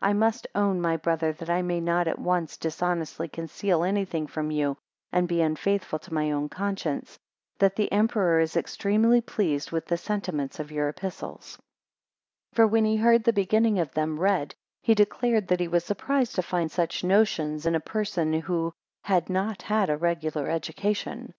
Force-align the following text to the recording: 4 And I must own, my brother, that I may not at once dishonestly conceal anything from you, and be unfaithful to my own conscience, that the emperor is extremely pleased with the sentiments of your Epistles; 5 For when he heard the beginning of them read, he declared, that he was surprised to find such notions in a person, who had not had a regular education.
4 0.00 0.08
And 0.08 0.16
I 0.16 0.20
must 0.26 0.46
own, 0.54 0.80
my 0.80 0.96
brother, 0.96 1.34
that 1.34 1.50
I 1.50 1.60
may 1.60 1.82
not 1.82 2.08
at 2.08 2.18
once 2.18 2.56
dishonestly 2.56 3.28
conceal 3.28 3.84
anything 3.84 4.26
from 4.26 4.50
you, 4.50 4.78
and 5.12 5.28
be 5.28 5.42
unfaithful 5.42 5.98
to 5.98 6.14
my 6.14 6.30
own 6.30 6.48
conscience, 6.48 7.18
that 7.58 7.76
the 7.76 7.92
emperor 7.92 8.40
is 8.40 8.56
extremely 8.56 9.20
pleased 9.20 9.72
with 9.72 9.84
the 9.84 9.98
sentiments 9.98 10.58
of 10.58 10.72
your 10.72 10.88
Epistles; 10.88 11.56
5 12.52 12.56
For 12.56 12.66
when 12.66 12.86
he 12.86 12.96
heard 12.96 13.24
the 13.24 13.34
beginning 13.34 13.78
of 13.78 13.92
them 13.92 14.18
read, 14.18 14.54
he 14.80 14.94
declared, 14.94 15.46
that 15.48 15.60
he 15.60 15.68
was 15.68 15.84
surprised 15.84 16.36
to 16.36 16.42
find 16.42 16.72
such 16.72 17.04
notions 17.04 17.66
in 17.66 17.74
a 17.74 17.78
person, 17.80 18.32
who 18.32 18.72
had 19.02 19.28
not 19.28 19.60
had 19.60 19.90
a 19.90 19.98
regular 19.98 20.48
education. 20.48 21.34